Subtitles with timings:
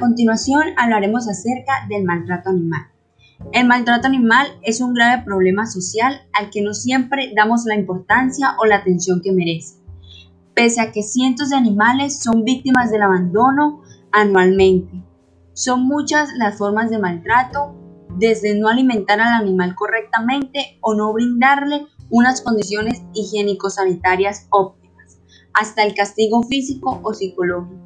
[0.00, 2.82] Continuación hablaremos acerca del maltrato animal.
[3.52, 8.56] El maltrato animal es un grave problema social al que no siempre damos la importancia
[8.58, 9.76] o la atención que merece.
[10.54, 15.04] Pese a que cientos de animales son víctimas del abandono anualmente.
[15.52, 17.74] Son muchas las formas de maltrato,
[18.16, 25.18] desde no alimentar al animal correctamente o no brindarle unas condiciones higiénico-sanitarias óptimas,
[25.52, 27.84] hasta el castigo físico o psicológico.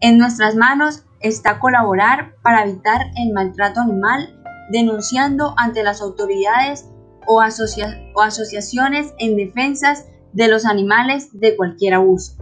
[0.00, 6.88] En nuestras manos está colaborar para evitar el maltrato animal denunciando ante las autoridades
[7.26, 12.36] o, o asociaciones en defensas de los animales de cualquier abuso.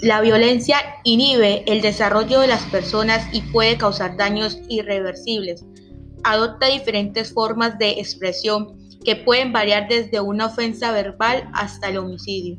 [0.00, 5.64] La violencia inhibe el desarrollo de las personas y puede causar daños irreversibles.
[6.24, 12.58] Adopta diferentes formas de expresión que pueden variar desde una ofensa verbal hasta el homicidio.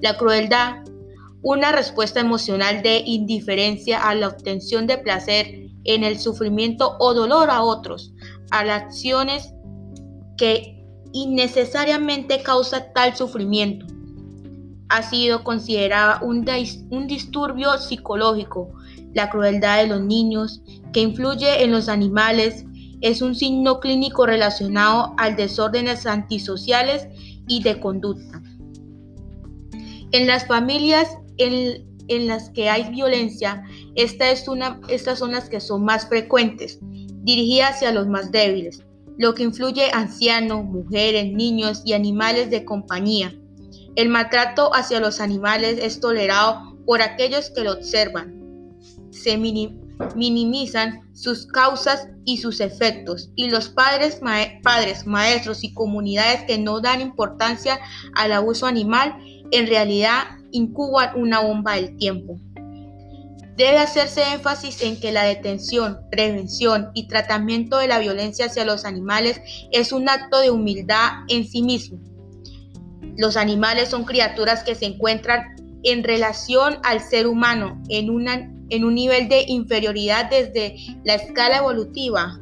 [0.00, 0.84] La crueldad,
[1.42, 7.50] una respuesta emocional de indiferencia a la obtención de placer en el sufrimiento o dolor
[7.50, 8.12] a otros,
[8.50, 9.52] a las acciones
[10.36, 13.86] que innecesariamente causa tal sufrimiento
[14.88, 16.46] ha sido considerada un,
[16.90, 18.72] un disturbio psicológico.
[19.12, 22.64] La crueldad de los niños, que influye en los animales,
[23.04, 27.06] es un signo clínico relacionado al desórdenes antisociales
[27.46, 28.42] y de conducta.
[30.10, 33.62] En las familias en, las que hay violencia,
[33.94, 38.82] esta es una, estas son las que son más frecuentes, dirigidas hacia los más débiles,
[39.18, 43.34] lo que influye ancianos, mujeres, niños y animales de compañía.
[43.96, 48.40] El maltrato hacia los animales es tolerado por aquellos que lo observan.
[49.10, 49.36] Se
[50.14, 54.20] minimizan sus causas y sus efectos y los padres,
[54.62, 57.78] padres, maestros y comunidades que no dan importancia
[58.14, 59.16] al abuso animal
[59.50, 62.38] en realidad incuban una bomba del tiempo.
[63.56, 68.84] Debe hacerse énfasis en que la detención, prevención y tratamiento de la violencia hacia los
[68.84, 69.40] animales
[69.70, 72.00] es un acto de humildad en sí mismo
[73.16, 78.84] los animales son criaturas que se encuentran en relación al ser humano en, una, en
[78.84, 82.40] un nivel de inferioridad desde la escala evolutiva.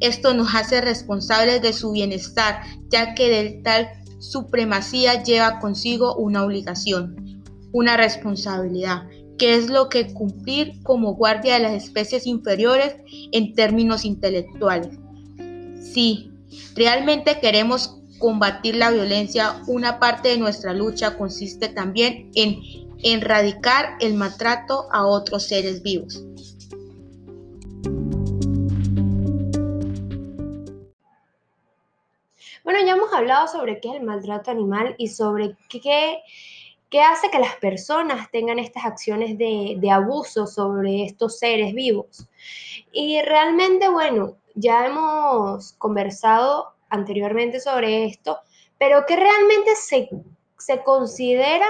[0.00, 6.44] Esto nos hace responsables de su bienestar, ya que del tal supremacía lleva consigo una
[6.44, 7.42] obligación,
[7.72, 9.04] una responsabilidad,
[9.38, 12.96] que es lo que cumplir como guardia de las especies inferiores
[13.32, 14.98] en términos intelectuales.
[15.80, 16.30] Si
[16.74, 22.60] realmente queremos combatir la violencia, una parte de nuestra lucha consiste también en
[23.04, 26.24] erradicar el maltrato a otros seres vivos.
[32.64, 36.22] Bueno, ya hemos hablado sobre qué es el maltrato animal y sobre qué,
[36.88, 42.26] qué hace que las personas tengan estas acciones de, de abuso sobre estos seres vivos.
[42.90, 48.38] Y realmente, bueno, ya hemos conversado anteriormente sobre esto,
[48.78, 50.08] pero que realmente se,
[50.56, 51.66] se considera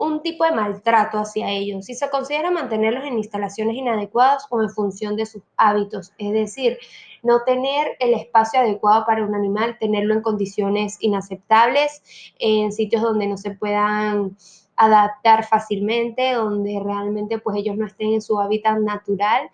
[0.00, 4.70] un tipo de maltrato hacia ellos, si se considera mantenerlos en instalaciones inadecuadas o en
[4.70, 6.78] función de sus hábitos, es decir,
[7.22, 12.02] no tener el espacio adecuado para un animal, tenerlo en condiciones inaceptables,
[12.38, 14.38] en sitios donde no se puedan
[14.74, 19.50] adaptar fácilmente, donde realmente pues ellos no estén en su hábitat natural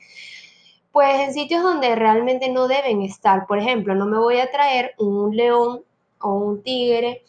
[0.92, 3.46] pues en sitios donde realmente no deben estar.
[3.46, 5.82] Por ejemplo, no me voy a traer un león
[6.22, 7.22] o un tigre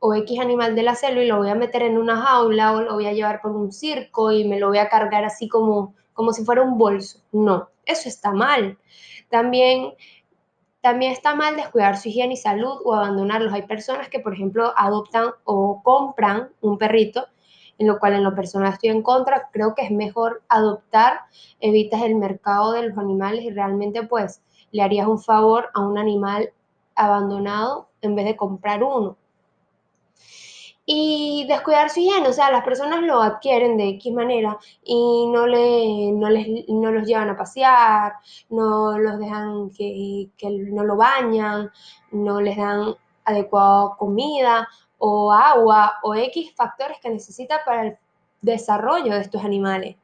[0.00, 2.80] o X animal de la selva y lo voy a meter en una jaula o
[2.80, 5.94] lo voy a llevar por un circo y me lo voy a cargar así como,
[6.14, 7.20] como si fuera un bolso.
[7.32, 8.78] No, eso está mal.
[9.28, 9.92] También,
[10.80, 13.52] también está mal descuidar su higiene y salud o abandonarlos.
[13.52, 17.26] Hay personas que, por ejemplo, adoptan o compran un perrito
[17.78, 19.48] en lo cual en lo personal estoy en contra.
[19.52, 21.20] Creo que es mejor adoptar,
[21.60, 25.98] evitas el mercado de los animales y realmente pues le harías un favor a un
[25.98, 26.52] animal
[26.94, 29.16] abandonado en vez de comprar uno.
[30.92, 35.46] Y descuidar su higiene, o sea, las personas lo adquieren de X manera y no,
[35.46, 38.14] le, no, les, no los llevan a pasear,
[38.48, 41.70] no los dejan que, que no lo bañan,
[42.10, 47.98] no les dan adecuada comida o agua o X factores que necesita para el
[48.42, 49.94] desarrollo de estos animales.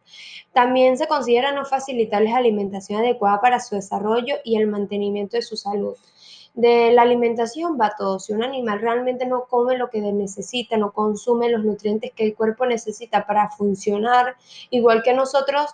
[0.53, 5.57] También se considera no facilitarles alimentación adecuada para su desarrollo y el mantenimiento de su
[5.57, 5.97] salud.
[6.57, 8.19] De la alimentación va todo.
[8.19, 12.35] Si un animal realmente no come lo que necesita, no consume los nutrientes que el
[12.35, 14.37] cuerpo necesita para funcionar,
[14.71, 15.71] igual que nosotros,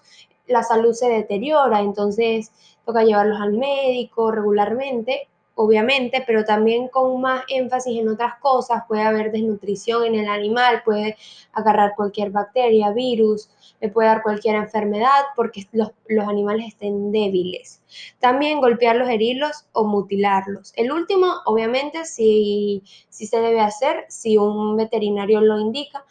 [0.46, 2.52] la salud se deteriora, entonces
[2.84, 5.29] toca llevarlos al médico regularmente
[5.62, 8.82] obviamente, pero también con más énfasis en otras cosas.
[8.88, 11.16] Puede haber desnutrición en el animal, puede
[11.52, 13.48] agarrar cualquier bacteria, virus,
[13.80, 15.90] le puede dar cualquier enfermedad porque los,
[16.28, 17.82] animales estén débiles.
[18.18, 20.72] También golpearlos, herirlos o mutilarlos.
[20.76, 26.04] El último, obviamente, sí, se debe hacer si un veterinario lo indica,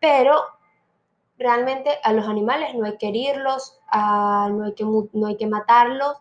[0.00, 0.42] pero
[1.38, 6.16] realmente a los animales no hay que herirlos, no, hay que, no hay que matarlos,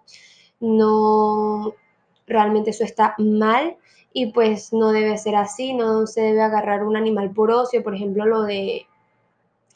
[0.60, 1.74] no,
[2.34, 3.78] realmente eso está mal
[4.12, 7.96] y pues no debe ser así, no se debe agarrar un animal por ocio, por
[7.96, 8.88] ejemplo lo de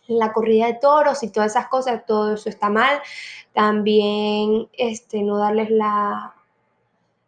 [0.08, 3.02] la corrida de toros y todas esas cosas, todo eso está mal.
[3.54, 6.36] También este, no darles la,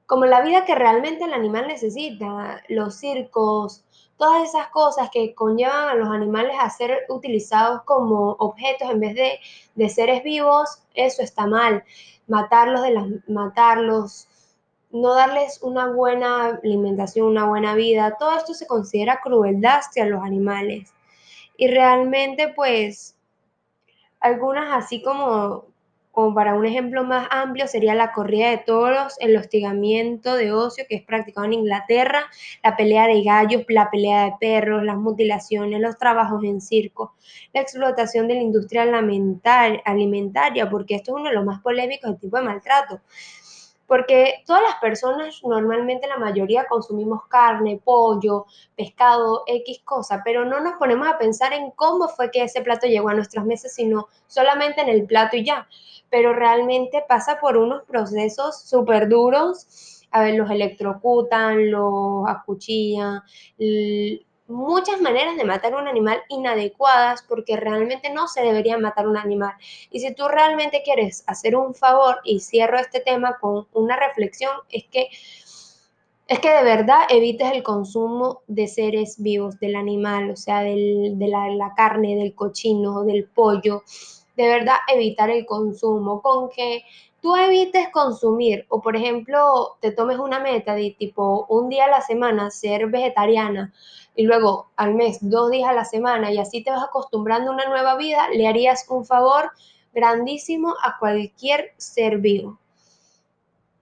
[0.05, 3.83] como la vida que realmente el animal necesita, los circos,
[4.17, 9.15] todas esas cosas que conllevan a los animales a ser utilizados como objetos en vez
[9.15, 9.39] de,
[9.75, 11.83] de seres vivos, eso está mal.
[12.27, 14.28] Matarlos, de las, matarlos,
[14.91, 20.23] no darles una buena alimentación, una buena vida, todo esto se considera crueldad hacia los
[20.23, 20.93] animales.
[21.57, 23.15] Y realmente, pues,
[24.19, 25.65] algunas así como,
[26.11, 30.85] como para un ejemplo más amplio sería la corrida de toros, el hostigamiento de ocio
[30.89, 32.25] que es practicado en Inglaterra,
[32.63, 37.13] la pelea de gallos, la pelea de perros, las mutilaciones, los trabajos en circo,
[37.53, 38.83] la explotación de la industria
[39.85, 43.01] alimentaria, porque esto es uno de los más polémicos, el tipo de maltrato
[43.89, 48.45] porque todas las personas, normalmente la mayoría consumimos carne, pollo,
[48.77, 52.85] pescado, X cosa, pero no nos ponemos a pensar en cómo fue que ese plato
[52.85, 55.67] llegó a nuestras mesas, sino solamente en el plato y ya.
[56.11, 60.05] Pero realmente pasa por unos procesos súper duros.
[60.11, 63.21] A ver, los electrocutan, los acuchillan,
[64.49, 69.53] muchas maneras de matar un animal inadecuadas porque realmente no se debería matar un animal.
[69.91, 74.51] Y si tú realmente quieres hacer un favor, y cierro este tema con una reflexión,
[74.69, 75.09] es que
[76.27, 81.15] es que de verdad evites el consumo de seres vivos, del animal, o sea, de
[81.17, 83.81] la, la, carne, del cochino, del pollo.
[84.37, 86.21] De verdad evitar el consumo.
[86.21, 86.83] Con que
[87.21, 91.89] tú evites consumir o, por ejemplo, te tomes una meta de tipo un día a
[91.89, 93.73] la semana ser vegetariana
[94.15, 97.53] y luego al mes dos días a la semana y así te vas acostumbrando a
[97.53, 99.51] una nueva vida, le harías un favor
[99.93, 102.57] grandísimo a cualquier ser vivo.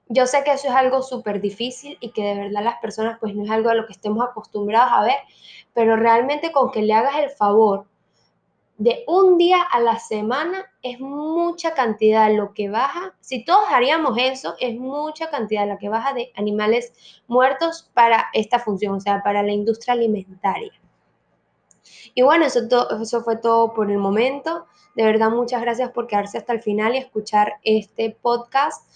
[0.09, 3.35] Yo sé que eso es algo súper difícil y que de verdad las personas pues
[3.35, 5.17] no es algo a lo que estemos acostumbrados a ver,
[5.73, 7.85] pero realmente con que le hagas el favor
[8.77, 13.15] de un día a la semana es mucha cantidad lo que baja.
[13.21, 16.93] Si todos haríamos eso, es mucha cantidad la que baja de animales
[17.27, 20.71] muertos para esta función, o sea, para la industria alimentaria.
[22.13, 22.61] Y bueno, eso,
[23.01, 24.65] eso fue todo por el momento.
[24.95, 28.87] De verdad, muchas gracias por quedarse hasta el final y escuchar este podcast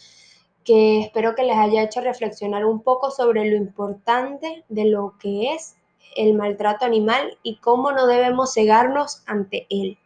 [0.63, 5.53] que espero que les haya hecho reflexionar un poco sobre lo importante de lo que
[5.53, 5.75] es
[6.15, 9.97] el maltrato animal y cómo no debemos cegarnos ante él.